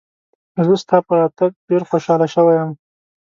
زه 0.65 0.73
ستا 0.83 0.97
په 1.07 1.13
راتګ 1.19 1.51
ډېر 1.69 1.81
خوشاله 1.89 2.27
شوی 2.33 2.55
یم. 2.59 2.71